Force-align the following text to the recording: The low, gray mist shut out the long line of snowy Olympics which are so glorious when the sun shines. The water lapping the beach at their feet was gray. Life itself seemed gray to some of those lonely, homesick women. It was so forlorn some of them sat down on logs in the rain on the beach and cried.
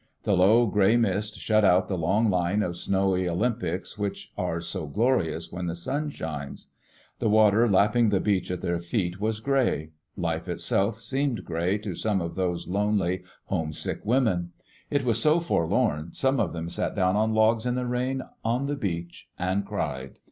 The 0.23 0.33
low, 0.35 0.65
gray 0.65 0.97
mist 0.97 1.39
shut 1.39 1.63
out 1.63 1.87
the 1.87 1.95
long 1.95 2.31
line 2.31 2.63
of 2.63 2.75
snowy 2.75 3.29
Olympics 3.29 3.99
which 3.99 4.33
are 4.35 4.59
so 4.59 4.87
glorious 4.87 5.51
when 5.51 5.67
the 5.67 5.75
sun 5.75 6.09
shines. 6.09 6.71
The 7.19 7.29
water 7.29 7.69
lapping 7.69 8.09
the 8.09 8.19
beach 8.19 8.49
at 8.49 8.61
their 8.61 8.79
feet 8.79 9.19
was 9.21 9.39
gray. 9.39 9.91
Life 10.17 10.49
itself 10.49 10.99
seemed 10.99 11.45
gray 11.45 11.77
to 11.77 11.93
some 11.93 12.19
of 12.19 12.33
those 12.33 12.67
lonely, 12.67 13.21
homesick 13.45 14.01
women. 14.03 14.53
It 14.89 15.05
was 15.05 15.21
so 15.21 15.39
forlorn 15.39 16.13
some 16.15 16.39
of 16.39 16.51
them 16.51 16.67
sat 16.67 16.95
down 16.95 17.15
on 17.15 17.35
logs 17.35 17.67
in 17.67 17.75
the 17.75 17.85
rain 17.85 18.23
on 18.43 18.65
the 18.65 18.75
beach 18.75 19.29
and 19.37 19.63
cried. 19.63 20.17